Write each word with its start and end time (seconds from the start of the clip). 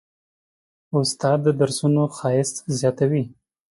استاد 0.99 1.37
د 1.43 1.47
درسونو 1.59 2.03
ښایست 2.17 2.55
زیاتوي. 2.79 3.23